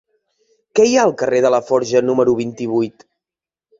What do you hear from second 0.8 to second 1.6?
hi ha al carrer de